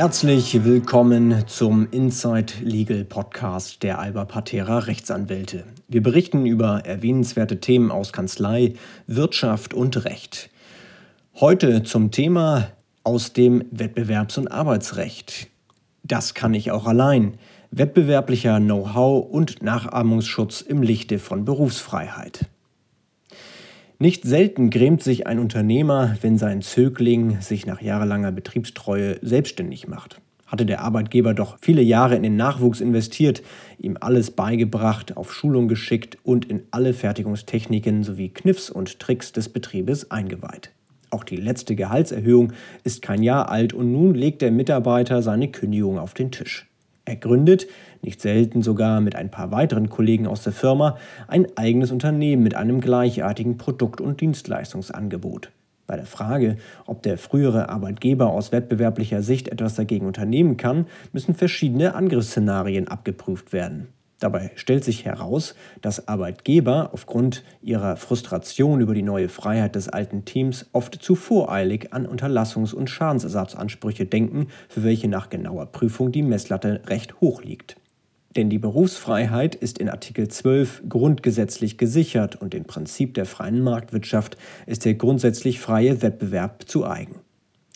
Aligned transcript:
Herzlich 0.00 0.64
willkommen 0.64 1.46
zum 1.46 1.86
Inside 1.90 2.54
Legal 2.62 3.04
Podcast 3.04 3.82
der 3.82 3.98
Alba 3.98 4.24
Patera 4.24 4.78
Rechtsanwälte. 4.78 5.64
Wir 5.88 6.02
berichten 6.02 6.46
über 6.46 6.86
erwähnenswerte 6.86 7.60
Themen 7.60 7.90
aus 7.90 8.10
Kanzlei, 8.10 8.72
Wirtschaft 9.06 9.74
und 9.74 10.06
Recht. 10.06 10.48
Heute 11.38 11.82
zum 11.82 12.10
Thema 12.12 12.68
aus 13.04 13.34
dem 13.34 13.62
Wettbewerbs- 13.64 14.38
und 14.38 14.48
Arbeitsrecht. 14.48 15.48
Das 16.02 16.32
kann 16.32 16.54
ich 16.54 16.70
auch 16.70 16.86
allein. 16.86 17.34
Wettbewerblicher 17.70 18.58
Know-how 18.58 19.30
und 19.30 19.62
Nachahmungsschutz 19.62 20.62
im 20.62 20.82
Lichte 20.82 21.18
von 21.18 21.44
Berufsfreiheit. 21.44 22.46
Nicht 24.02 24.24
selten 24.24 24.70
grämt 24.70 25.02
sich 25.02 25.26
ein 25.26 25.38
Unternehmer, 25.38 26.16
wenn 26.22 26.38
sein 26.38 26.62
Zögling 26.62 27.42
sich 27.42 27.66
nach 27.66 27.82
jahrelanger 27.82 28.32
Betriebstreue 28.32 29.18
selbstständig 29.20 29.88
macht. 29.88 30.22
Hatte 30.46 30.64
der 30.64 30.80
Arbeitgeber 30.80 31.34
doch 31.34 31.58
viele 31.60 31.82
Jahre 31.82 32.16
in 32.16 32.22
den 32.22 32.34
Nachwuchs 32.34 32.80
investiert, 32.80 33.42
ihm 33.78 33.98
alles 34.00 34.30
beigebracht, 34.30 35.18
auf 35.18 35.34
Schulung 35.34 35.68
geschickt 35.68 36.16
und 36.22 36.46
in 36.46 36.62
alle 36.70 36.94
Fertigungstechniken 36.94 38.02
sowie 38.02 38.30
Kniffs 38.30 38.70
und 38.70 39.00
Tricks 39.00 39.32
des 39.32 39.50
Betriebes 39.50 40.10
eingeweiht. 40.10 40.70
Auch 41.10 41.22
die 41.22 41.36
letzte 41.36 41.76
Gehaltserhöhung 41.76 42.54
ist 42.84 43.02
kein 43.02 43.22
Jahr 43.22 43.50
alt 43.50 43.74
und 43.74 43.92
nun 43.92 44.14
legt 44.14 44.40
der 44.40 44.50
Mitarbeiter 44.50 45.20
seine 45.20 45.48
Kündigung 45.50 45.98
auf 45.98 46.14
den 46.14 46.30
Tisch. 46.30 46.70
Er 47.04 47.16
gründet, 47.16 47.66
nicht 48.02 48.20
selten 48.20 48.62
sogar 48.62 49.00
mit 49.00 49.16
ein 49.16 49.30
paar 49.30 49.50
weiteren 49.50 49.88
Kollegen 49.88 50.26
aus 50.26 50.42
der 50.42 50.52
Firma, 50.52 50.96
ein 51.28 51.46
eigenes 51.56 51.90
Unternehmen 51.90 52.42
mit 52.42 52.54
einem 52.54 52.80
gleichartigen 52.80 53.58
Produkt- 53.58 54.00
und 54.00 54.20
Dienstleistungsangebot. 54.20 55.50
Bei 55.86 55.96
der 55.96 56.06
Frage, 56.06 56.56
ob 56.86 57.02
der 57.02 57.18
frühere 57.18 57.68
Arbeitgeber 57.68 58.30
aus 58.30 58.52
wettbewerblicher 58.52 59.22
Sicht 59.22 59.48
etwas 59.48 59.74
dagegen 59.74 60.06
unternehmen 60.06 60.56
kann, 60.56 60.86
müssen 61.12 61.34
verschiedene 61.34 61.96
Angriffsszenarien 61.96 62.86
abgeprüft 62.86 63.52
werden. 63.52 63.88
Dabei 64.20 64.50
stellt 64.54 64.84
sich 64.84 65.06
heraus, 65.06 65.54
dass 65.80 66.06
Arbeitgeber 66.06 66.90
aufgrund 66.92 67.42
ihrer 67.62 67.96
Frustration 67.96 68.82
über 68.82 68.94
die 68.94 69.02
neue 69.02 69.30
Freiheit 69.30 69.74
des 69.74 69.88
alten 69.88 70.26
Teams 70.26 70.66
oft 70.72 71.02
zu 71.02 71.16
voreilig 71.16 71.92
an 71.92 72.06
Unterlassungs- 72.06 72.74
und 72.74 72.90
Schadensersatzansprüche 72.90 74.04
denken, 74.04 74.48
für 74.68 74.84
welche 74.84 75.08
nach 75.08 75.30
genauer 75.30 75.72
Prüfung 75.72 76.12
die 76.12 76.22
Messlatte 76.22 76.82
recht 76.86 77.20
hoch 77.22 77.42
liegt. 77.42 77.76
Denn 78.36 78.48
die 78.48 78.58
Berufsfreiheit 78.58 79.56
ist 79.56 79.78
in 79.78 79.88
Artikel 79.88 80.28
12 80.28 80.84
grundgesetzlich 80.88 81.78
gesichert 81.78 82.40
und 82.40 82.52
dem 82.52 82.64
Prinzip 82.64 83.14
der 83.14 83.26
freien 83.26 83.60
Marktwirtschaft 83.60 84.36
ist 84.66 84.84
der 84.84 84.94
grundsätzlich 84.94 85.58
freie 85.58 86.00
Wettbewerb 86.00 86.68
zu 86.68 86.86
eigen. 86.86 87.16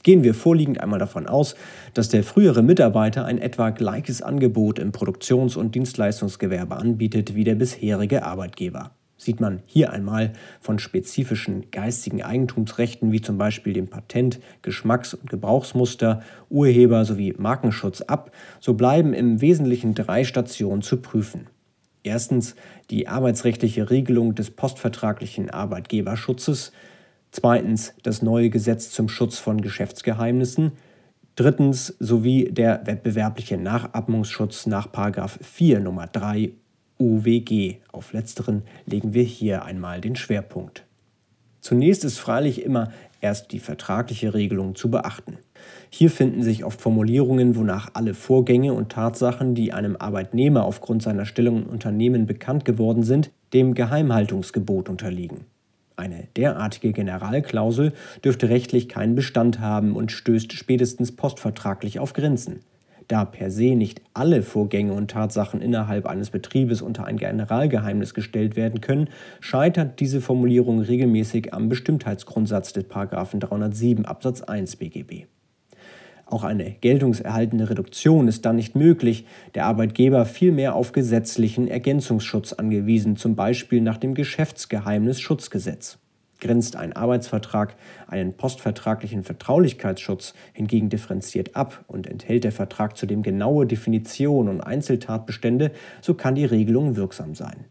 Gehen 0.05 0.23
wir 0.23 0.35
vorliegend 0.35 0.81
einmal 0.81 0.99
davon 0.99 1.27
aus, 1.27 1.57
dass 1.95 2.11
der 2.11 2.23
frühere 2.23 2.63
Mitarbeiter 2.63 3.25
ein 3.25 3.39
etwa 3.39 3.71
gleiches 3.71 4.23
Angebot 4.23 4.79
im 4.79 4.93
Produktions- 4.93 5.57
und 5.57 5.75
Dienstleistungsgewerbe 5.75 6.77
anbietet 6.77 7.35
wie 7.35 7.45
der 7.45 7.55
bisherige 7.55 8.23
Arbeitgeber. 8.23 8.93
Sieht 9.17 9.41
man 9.41 9.63
hier 9.67 9.93
einmal 9.93 10.33
von 10.61 10.79
spezifischen 10.79 11.71
geistigen 11.71 12.23
Eigentumsrechten 12.23 13.13
wie 13.13 13.21
zum 13.21 13.39
Beispiel 13.39 13.73
dem 13.73 13.89
Patent, 13.89 14.41
Geschmacks- 14.63 15.15
und 15.15 15.31
Gebrauchsmuster, 15.31 16.23
Urheber 16.51 17.05
sowie 17.05 17.35
Markenschutz 17.39 18.01
ab, 18.01 18.33
so 18.61 18.75
bleiben 18.75 19.15
im 19.15 19.41
Wesentlichen 19.41 19.95
drei 19.95 20.25
Stationen 20.25 20.83
zu 20.83 20.99
prüfen. 20.99 21.47
Erstens 22.03 22.55
die 22.91 23.09
arbeitsrechtliche 23.09 23.89
Regelung 23.91 24.35
des 24.35 24.51
postvertraglichen 24.51 25.51
Arbeitgeberschutzes, 25.51 26.73
Zweitens 27.35 27.95
das 28.05 28.23
neue 28.23 28.49
Gesetz 28.49 28.91
zum 28.91 29.09
Schutz 29.09 29.41
von 29.41 29.61
Geschäftsgeheimnissen. 29.61 30.71
Drittens 31.35 31.89
sowie 31.99 32.45
der 32.45 32.87
wettbewerbliche 32.87 33.57
Nachatmungsschutz 33.57 34.67
nach 34.67 34.87
4 35.43 35.81
Nummer 35.81 36.07
3 36.07 36.53
UWG. 36.99 37.77
Auf 37.93 38.13
letzteren 38.13 38.63
legen 38.87 39.15
wir 39.15 39.23
hier 39.23 39.65
einmal 39.65 40.01
den 40.01 40.17
Schwerpunkt. 40.17 40.85
Zunächst 41.61 42.05
ist 42.05 42.19
freilich 42.19 42.63
immer 42.63 42.93
erst 43.21 43.53
die 43.53 43.59
vertragliche 43.59 44.35
Regelung 44.35 44.75
zu 44.75 44.91
beachten. 44.91 45.39
Hier 45.89 46.11
finden 46.11 46.43
sich 46.43 46.65
oft 46.65 46.81
Formulierungen, 46.81 47.57
wonach 47.57 47.89
alle 47.95 48.13
Vorgänge 48.13 48.75
und 48.75 48.93
Tatsachen, 48.93 49.55
die 49.55 49.73
einem 49.73 49.97
Arbeitnehmer 49.97 50.65
aufgrund 50.65 51.03
seiner 51.03 51.25
Stellung 51.25 51.63
im 51.63 51.69
Unternehmen 51.69 52.27
bekannt 52.27 52.67
geworden 52.67 53.03
sind, 53.03 53.31
dem 53.55 53.75
Geheimhaltungsgebot 53.75 54.89
unterliegen. 54.89 55.47
Eine 55.97 56.27
derartige 56.37 56.93
Generalklausel 56.93 57.93
dürfte 58.25 58.49
rechtlich 58.49 58.89
keinen 58.89 59.15
Bestand 59.15 59.61
haben 59.61 59.95
und 59.95 60.13
stößt 60.13 60.53
spätestens 60.53 61.13
postvertraglich 61.13 61.99
auf 61.99 62.13
Grenzen. 62.13 62.61
Da 63.09 63.25
per 63.25 63.51
se 63.51 63.75
nicht 63.75 64.01
alle 64.15 64.43
Vorgänge 64.43 64.93
und 64.93 65.11
Tatsachen 65.11 65.61
innerhalb 65.61 66.07
eines 66.07 66.31
Betriebes 66.31 66.81
unter 66.83 67.05
ein 67.05 67.19
Generalgeheimnis 67.19 68.15
gestellt 68.15 68.57
werden 68.57 68.81
können, 68.81 69.09
scheitert 69.41 70.01
diese 70.01 70.21
Formulierung 70.21 70.81
regelmäßig 70.81 71.53
am 71.53 71.69
Bestimmtheitsgrundsatz 71.69 72.73
des 72.73 72.89
307 72.89 74.05
Absatz 74.07 74.43
1 74.43 74.77
BGB. 74.77 75.27
Auch 76.27 76.43
eine 76.43 76.73
geltungserhaltende 76.81 77.69
Reduktion 77.69 78.29
ist 78.29 78.47
dann 78.47 78.57
nicht 78.57 78.75
möglich, 78.75 79.27
der 79.55 79.67
Arbeitgeber 79.67 80.25
vielmehr 80.25 80.75
auf 80.75 80.93
gesetzlichen 80.93 81.69
Ergänzungsschutz 81.69 82.55
angewiesen, 82.55 83.17
zum 83.17 83.37
Beispiel 83.37 83.83
nach 83.83 83.99
dem 83.99 84.15
Geschäftsgeheimnisschutzgesetz. 84.15 85.99
Grenzt 86.41 86.77
ein 86.77 86.93
Arbeitsvertrag 86.93 87.77
einen 88.07 88.35
postvertraglichen 88.35 89.23
Vertraulichkeitsschutz 89.23 90.35
hingegen 90.53 90.89
differenziert 90.89 91.57
ab 91.57 91.85
und 91.87 92.07
enthält 92.07 92.45
der 92.45 92.53
Vertrag 92.53 92.97
zudem 92.97 93.23
genaue 93.23 93.67
Definitionen 93.67 94.55
und 94.55 94.61
Einzeltatbestände, 94.61 95.73
so 96.01 96.15
kann 96.15 96.35
die 96.35 96.45
Regelung 96.45 96.97
wirksam 96.97 97.35
sein. 97.35 97.65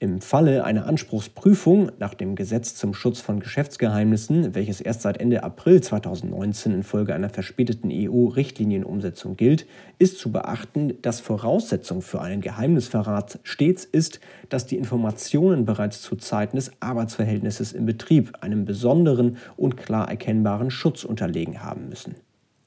Im 0.00 0.20
Falle 0.20 0.62
einer 0.62 0.86
Anspruchsprüfung 0.86 1.90
nach 1.98 2.14
dem 2.14 2.36
Gesetz 2.36 2.76
zum 2.76 2.94
Schutz 2.94 3.20
von 3.20 3.40
Geschäftsgeheimnissen, 3.40 4.54
welches 4.54 4.80
erst 4.80 5.02
seit 5.02 5.18
Ende 5.18 5.42
April 5.42 5.80
2019 5.80 6.72
infolge 6.72 7.16
einer 7.16 7.28
verspäteten 7.28 7.90
EU-Richtlinienumsetzung 7.92 9.36
gilt, 9.36 9.66
ist 9.98 10.20
zu 10.20 10.30
beachten, 10.30 10.92
dass 11.02 11.18
Voraussetzung 11.18 12.00
für 12.00 12.20
einen 12.20 12.42
Geheimnisverrat 12.42 13.40
stets 13.42 13.84
ist, 13.84 14.20
dass 14.50 14.66
die 14.66 14.76
Informationen 14.76 15.64
bereits 15.64 16.00
zu 16.00 16.14
Zeiten 16.14 16.54
des 16.54 16.70
Arbeitsverhältnisses 16.78 17.72
im 17.72 17.84
Betrieb 17.84 18.34
einem 18.40 18.66
besonderen 18.66 19.36
und 19.56 19.76
klar 19.76 20.08
erkennbaren 20.08 20.70
Schutz 20.70 21.02
unterlegen 21.02 21.64
haben 21.64 21.88
müssen. 21.88 22.14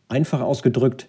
Einfach 0.09 0.41
ausgedrückt, 0.41 1.07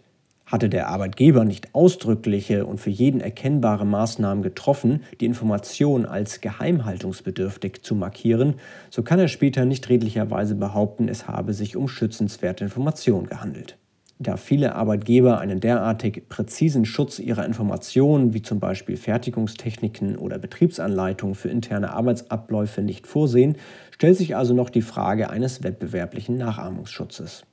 hatte 0.53 0.69
der 0.69 0.89
Arbeitgeber 0.89 1.47
nicht 1.47 1.75
ausdrückliche 1.75 2.67
und 2.67 2.79
für 2.79 2.91
jeden 2.91 3.23
erkennbare 3.23 3.87
Maßnahmen 3.87 4.43
getroffen, 4.43 5.03
die 5.19 5.25
Information 5.25 6.05
als 6.05 6.43
geheimhaltungsbedürftig 6.43 7.83
zu 7.83 7.95
markieren, 7.95 8.57
so 8.91 9.03
kann 9.03 9.19
er 9.19 9.29
später 9.29 9.65
nicht 9.65 9.89
redlicherweise 9.89 10.55
behaupten, 10.55 11.09
es 11.09 11.27
habe 11.27 11.55
sich 11.55 11.75
um 11.75 11.89
schützenswerte 11.89 12.65
Information 12.65 13.27
gehandelt. 13.27 13.79
Da 14.19 14.37
viele 14.37 14.75
Arbeitgeber 14.77 15.41
einen 15.41 15.59
derartig 15.59 16.29
präzisen 16.29 16.85
Schutz 16.85 17.19
ihrer 17.19 17.47
Informationen, 17.47 18.35
wie 18.35 18.43
zum 18.43 18.61
Beispiel 18.61 18.99
Fertigungstechniken 18.99 20.17
oder 20.17 20.39
Betriebsanleitungen 20.39 21.35
für 21.35 21.49
interne 21.49 21.93
Arbeitsabläufe 21.93 22.83
nicht 22.83 23.07
vorsehen, 23.07 23.57
stellt 23.91 24.19
sich 24.19 24.37
also 24.37 24.53
noch 24.53 24.69
die 24.69 24.83
Frage 24.83 25.31
eines 25.31 25.65
wettbewerblichen 25.65 26.37
Nachahmungsschutzes. 26.37 27.45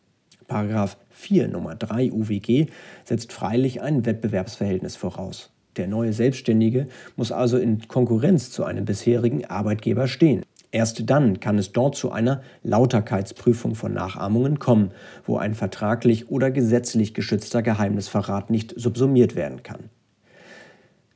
Paragraph 0.50 0.98
4 1.20 1.50
Nummer 1.50 1.76
3 1.76 2.14
UWG 2.14 2.68
setzt 3.04 3.34
freilich 3.34 3.82
ein 3.82 4.06
Wettbewerbsverhältnis 4.06 4.96
voraus. 4.96 5.52
Der 5.76 5.88
neue 5.88 6.14
Selbstständige 6.14 6.88
muss 7.18 7.34
also 7.34 7.58
in 7.58 7.88
Konkurrenz 7.88 8.52
zu 8.52 8.64
einem 8.64 8.86
bisherigen 8.86 9.46
Arbeitgeber 9.46 10.08
stehen. 10.08 10.44
Erst 10.72 11.10
dann 11.10 11.42
kann 11.42 11.58
es 11.58 11.74
dort 11.74 11.96
zu 11.96 12.12
einer 12.12 12.42
Lauterkeitsprüfung 12.64 13.76
von 13.76 13.94
Nachahmungen 13.94 14.60
kommen, 14.60 14.92
wo 15.26 15.38
ein 15.38 15.56
vertraglich 15.56 16.30
oder 16.30 16.52
gesetzlich 16.52 17.14
geschützter 17.14 17.62
Geheimnisverrat 17.62 18.50
nicht 18.50 18.74
subsumiert 18.78 19.36
werden 19.36 19.62
kann. 19.62 19.90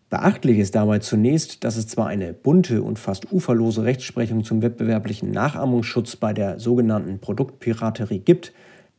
Beachtlich 0.10 0.60
ist 0.60 0.75
dabei 0.75 1.00
zunächst, 1.00 1.63
dass 1.63 1.77
es 1.77 1.88
zwar 1.88 2.07
eine 2.07 2.33
bunte 2.33 2.83
und 2.83 3.00
fast 3.00 3.31
uferlose 3.31 3.83
Rechtsprechung 3.83 4.44
zum 4.44 4.62
wettbewerblichen 4.62 5.31
Nachahmungsschutz 5.31 6.18
bei 6.18 6.33
der 6.33 6.60
sogenannten 6.60 7.19
Produktpiraterie 7.19 8.19
gibt, 8.19 8.54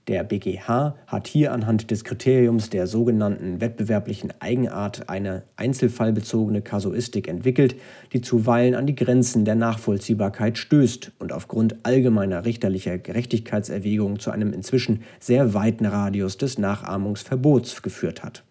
der 0.08 0.24
BGH 0.24 0.94
hat 1.06 1.26
hier 1.26 1.52
anhand 1.52 1.90
des 1.90 2.04
Kriteriums 2.04 2.70
der 2.70 2.86
sogenannten 2.86 3.60
wettbewerblichen 3.60 4.32
Eigenart 4.40 5.08
eine 5.08 5.44
einzelfallbezogene 5.56 6.62
Kasuistik 6.62 7.28
entwickelt, 7.28 7.76
die 8.12 8.20
zuweilen 8.20 8.74
an 8.74 8.86
die 8.86 8.94
Grenzen 8.94 9.44
der 9.44 9.54
Nachvollziehbarkeit 9.54 10.58
stößt 10.58 11.12
und 11.18 11.32
aufgrund 11.32 11.76
allgemeiner 11.84 12.44
richterlicher 12.44 12.98
Gerechtigkeitserwägungen 12.98 14.18
zu 14.18 14.30
einem 14.30 14.52
inzwischen 14.52 15.02
sehr 15.20 15.54
weiten 15.54 15.86
Radius 15.86 16.36
des 16.36 16.58
Nachahmungsverbots 16.58 17.82
geführt 17.82 18.22
hat 18.22 18.44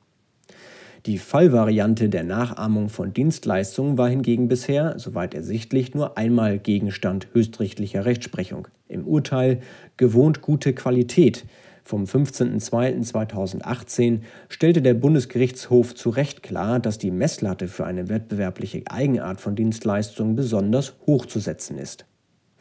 die 1.06 1.18
Fallvariante 1.18 2.08
der 2.08 2.24
Nachahmung 2.24 2.88
von 2.88 3.14
Dienstleistungen 3.14 3.98
war 3.98 4.10
hingegen 4.10 4.48
bisher, 4.48 4.98
soweit 4.98 5.34
ersichtlich, 5.34 5.94
nur 5.94 6.18
einmal 6.18 6.60
Gegenstand 6.60 7.28
höchstrichtlicher 7.34 8.06
Rechtsprechung. 8.06 8.70
Im 8.88 9.06
Urteil 9.06 9.60
gewohnt 9.98 10.42
gute 10.42 10.74
Qualität, 10.74 11.44
vom 11.84 12.06
15.02.2018 12.06 14.22
stellte 14.48 14.82
der 14.82 14.94
Bundesgerichtshof 14.94 15.94
zu 15.96 16.12
Recht 16.12 16.42
klar, 16.42 16.80
dass 16.80 16.98
die 16.98 17.12
Messlatte 17.12 17.68
für 17.68 17.86
eine 17.86 18.08
wettbewerbliche 18.08 18.84
Eigenart 18.88 19.42
von 19.42 19.56
Dienstleistungen 19.56 20.38
besonders 20.38 20.94
hoch 21.06 21.26
zu 21.26 21.40
setzen 21.40 21.78
ist. 21.78 22.06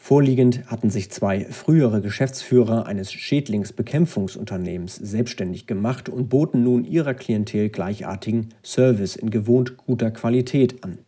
Vorliegend 0.05 0.67
hatten 0.67 0.91
sich 0.91 1.13
zwei 1.13 1.45
frühere 1.45 2.01
Geschäftsführer 2.01 2.87
eines 2.87 3.13
Schädlingsbekämpfungsunternehmens 3.13 4.97
selbstständig 4.97 5.69
gemacht 5.69 6.09
und 6.09 6.29
boten 6.29 6.65
nun 6.65 6.85
ihrer 6.85 7.15
Klientel 7.15 7.69
gleichartigen 7.69 8.49
Service 8.65 9.15
in 9.15 9.31
gewohnt 9.31 9.77
guter 9.77 10.11
Qualität 10.11 10.83
an. 10.83 10.99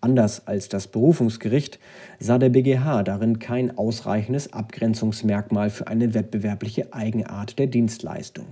Anders 0.00 0.46
als 0.46 0.68
das 0.68 0.86
Berufungsgericht 0.86 1.80
sah 2.20 2.38
der 2.38 2.50
BGH 2.50 3.02
darin 3.02 3.40
kein 3.40 3.76
ausreichendes 3.76 4.52
Abgrenzungsmerkmal 4.52 5.68
für 5.68 5.88
eine 5.88 6.14
wettbewerbliche 6.14 6.92
Eigenart 6.92 7.58
der 7.58 7.66
Dienstleistung. 7.66 8.46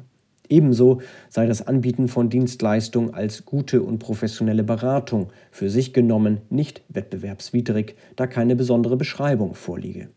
Ebenso 0.48 1.00
sei 1.28 1.46
das 1.46 1.66
Anbieten 1.66 2.08
von 2.08 2.30
Dienstleistungen 2.30 3.14
als 3.14 3.44
gute 3.44 3.82
und 3.82 3.98
professionelle 3.98 4.64
Beratung 4.64 5.28
für 5.50 5.70
sich 5.70 5.92
genommen 5.92 6.40
nicht 6.50 6.82
wettbewerbswidrig, 6.88 7.96
da 8.16 8.26
keine 8.26 8.56
besondere 8.56 8.96
Beschreibung 8.96 9.54
vorliege. 9.54 10.08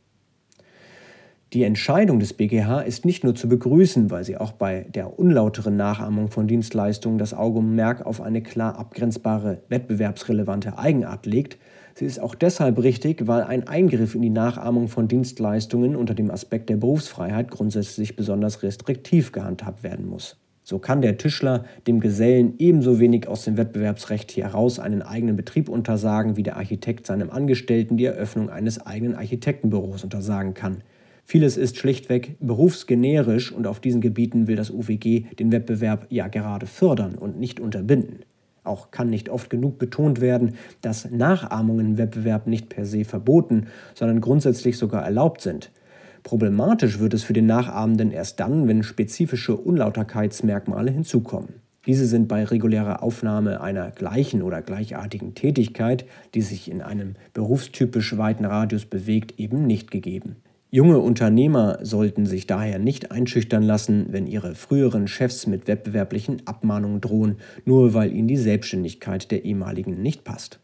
Die 1.52 1.64
Entscheidung 1.64 2.20
des 2.20 2.34
BGH 2.34 2.82
ist 2.82 3.06
nicht 3.06 3.24
nur 3.24 3.34
zu 3.34 3.50
begrüßen, 3.50 4.12
weil 4.12 4.24
sie 4.24 4.38
auch 4.38 4.52
bei 4.52 4.86
der 4.94 5.18
unlauteren 5.18 5.76
Nachahmung 5.76 6.30
von 6.30 6.48
Dienstleistungen 6.48 7.18
das 7.18 7.34
Augenmerk 7.34 8.06
auf 8.06 8.22
eine 8.22 8.44
klar 8.44 8.78
abgrenzbare, 8.78 9.64
wettbewerbsrelevante 9.68 10.78
Eigenart 10.78 11.26
legt, 11.26 11.58
sie 11.96 12.06
ist 12.06 12.22
auch 12.22 12.36
deshalb 12.36 12.78
richtig, 12.78 13.26
weil 13.26 13.42
ein 13.42 13.68
Eingriff 13.68 14.14
in 14.14 14.22
die 14.22 14.30
Nachahmung 14.30 14.90
von 14.90 15.08
Dienstleistungen 15.08 15.96
unter 15.96 16.14
dem 16.14 16.30
Aspekt 16.30 16.70
der 16.70 16.78
Berufsfreiheit 16.78 17.50
grundsätzlich 17.50 18.16
besonders 18.16 18.62
restriktiv 18.62 19.32
gehandhabt 19.32 19.82
werden 19.82 20.08
muss. 20.08 20.38
So 20.64 20.78
kann 20.78 21.02
der 21.02 21.18
Tischler 21.18 21.66
dem 21.88 22.00
Gesellen 22.00 22.54
ebenso 22.60 23.00
wenig 23.00 23.28
aus 23.28 23.46
dem 23.46 23.58
Wettbewerbsrecht 23.58 24.38
heraus 24.38 24.78
einen 24.78 25.02
eigenen 25.02 25.36
Betrieb 25.36 25.68
untersagen, 25.68 26.38
wie 26.38 26.44
der 26.44 26.58
Architekt 26.58 27.08
seinem 27.08 27.32
Angestellten 27.32 27.98
die 27.98 28.06
Eröffnung 28.06 28.52
eines 28.52 28.86
eigenen 28.86 29.16
Architektenbüros 29.16 30.04
untersagen 30.04 30.54
kann. 30.54 30.84
Vieles 31.32 31.58
ist 31.58 31.78
schlichtweg 31.78 32.38
berufsgenerisch 32.40 33.52
und 33.52 33.68
auf 33.68 33.80
diesen 33.80 34.02
Gebieten 34.02 34.48
will 34.48 34.56
das 34.56 34.72
UWG 34.72 35.26
den 35.38 35.52
Wettbewerb 35.52 36.08
ja 36.10 36.28
gerade 36.28 36.66
fördern 36.66 37.14
und 37.14 37.40
nicht 37.40 37.60
unterbinden. 37.60 38.22
Auch 38.64 38.90
kann 38.90 39.12
nicht 39.12 39.30
oft 39.30 39.52
genug 39.52 39.78
betont 39.78 40.22
werden, 40.22 40.56
dass 40.82 41.12
Nachahmungen 41.12 41.86
im 41.86 41.98
Wettbewerb 42.00 42.48
nicht 42.48 42.70
per 42.70 42.84
se 42.84 43.06
verboten, 43.06 43.68
sondern 43.94 44.22
grundsätzlich 44.22 44.80
sogar 44.80 45.04
erlaubt 45.04 45.42
sind. 45.42 45.70
Problematisch 46.24 46.98
wird 46.98 47.14
es 47.14 47.22
für 47.22 47.34
den 47.34 47.46
Nachahmenden 47.46 48.10
erst 48.10 48.40
dann, 48.40 48.68
wenn 48.68 48.82
spezifische 48.82 49.56
Unlauterkeitsmerkmale 49.56 50.90
hinzukommen. 50.90 51.62
Diese 51.86 52.08
sind 52.08 52.28
bei 52.28 52.44
regulärer 52.44 53.04
Aufnahme 53.04 53.62
einer 53.62 53.92
gleichen 53.92 54.42
oder 54.42 54.64
gleichartigen 54.64 55.36
Tätigkeit, 55.36 56.06
die 56.34 56.42
sich 56.42 56.72
in 56.72 56.82
einem 56.82 57.14
berufstypisch 57.36 58.18
weiten 58.18 58.46
Radius 58.46 58.86
bewegt, 58.86 59.40
eben 59.40 59.68
nicht 59.68 59.92
gegeben. 59.92 60.38
Junge 60.72 61.00
Unternehmer 61.00 61.80
sollten 61.82 62.28
sich 62.28 62.46
daher 62.46 62.78
nicht 62.78 63.12
einschüchtern 63.12 63.64
lassen, 63.64 64.06
wenn 64.12 64.28
ihre 64.28 64.54
früheren 64.54 65.08
Chefs 65.08 65.48
mit 65.48 65.68
wettbewerblichen 65.68 66.44
Abmahnungen 66.46 67.02
drohen, 67.02 67.38
nur 67.66 67.96
weil 67.96 68.14
ihnen 68.14 68.28
die 68.28 68.38
Selbstständigkeit 68.38 69.32
der 69.32 69.46
ehemaligen 69.46 70.00
nicht 70.00 70.24
passt. 70.24 70.60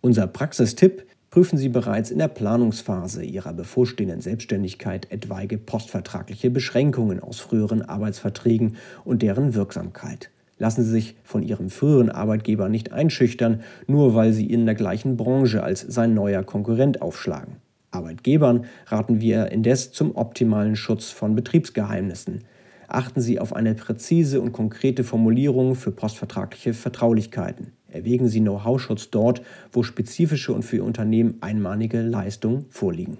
Unser 0.00 0.26
Praxistipp 0.26 1.04
prüfen 1.28 1.58
Sie 1.58 1.68
bereits 1.68 2.10
in 2.10 2.20
der 2.20 2.28
Planungsphase 2.28 3.22
Ihrer 3.22 3.52
bevorstehenden 3.52 4.22
Selbstständigkeit 4.22 5.12
etwaige 5.12 5.58
postvertragliche 5.58 6.48
Beschränkungen 6.48 7.20
aus 7.20 7.38
früheren 7.38 7.82
Arbeitsverträgen 7.82 8.76
und 9.04 9.20
deren 9.20 9.52
Wirksamkeit. 9.52 10.30
Lassen 10.56 10.84
Sie 10.84 10.90
sich 10.90 11.16
von 11.22 11.42
Ihrem 11.42 11.68
früheren 11.68 12.08
Arbeitgeber 12.08 12.70
nicht 12.70 12.92
einschüchtern, 12.92 13.60
nur 13.86 14.14
weil 14.14 14.32
Sie 14.32 14.46
in 14.46 14.64
der 14.64 14.74
gleichen 14.74 15.18
Branche 15.18 15.62
als 15.62 15.82
sein 15.82 16.14
neuer 16.14 16.44
Konkurrent 16.44 17.02
aufschlagen. 17.02 17.56
Arbeitgebern 17.92 18.64
raten 18.86 19.20
wir 19.20 19.52
indes 19.52 19.92
zum 19.92 20.16
optimalen 20.16 20.74
Schutz 20.76 21.10
von 21.10 21.34
Betriebsgeheimnissen. 21.34 22.44
Achten 22.88 23.20
Sie 23.20 23.38
auf 23.40 23.54
eine 23.54 23.74
präzise 23.74 24.40
und 24.40 24.52
konkrete 24.52 25.04
Formulierung 25.04 25.76
für 25.76 25.92
postvertragliche 25.92 26.74
Vertraulichkeiten. 26.74 27.72
Erwägen 27.88 28.28
Sie 28.28 28.40
Know-how-Schutz 28.40 29.10
dort, 29.10 29.42
wo 29.70 29.82
spezifische 29.82 30.52
und 30.52 30.62
für 30.62 30.76
Ihr 30.76 30.84
Unternehmen 30.84 31.38
einmalige 31.40 32.02
Leistungen 32.02 32.66
vorliegen. 32.68 33.16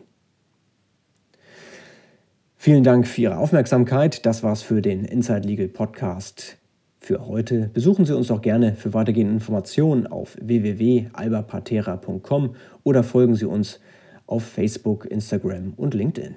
Vielen 2.56 2.84
Dank 2.84 3.06
für 3.06 3.22
Ihre 3.22 3.38
Aufmerksamkeit. 3.38 4.26
Das 4.26 4.42
war's 4.42 4.62
für 4.62 4.82
den 4.82 5.04
Inside 5.04 5.46
Legal 5.46 5.68
Podcast 5.68 6.58
für 7.00 7.26
heute. 7.26 7.70
Besuchen 7.74 8.06
Sie 8.06 8.16
uns 8.16 8.28
doch 8.28 8.40
gerne 8.40 8.74
für 8.74 8.94
weitergehende 8.94 9.34
Informationen 9.34 10.06
auf 10.06 10.38
www.albapatera.com 10.40 12.54
oder 12.84 13.02
folgen 13.02 13.34
Sie 13.34 13.46
uns 13.46 13.80
auf 14.32 14.44
Facebook, 14.44 15.04
Instagram 15.04 15.74
und 15.76 15.92
LinkedIn. 15.92 16.36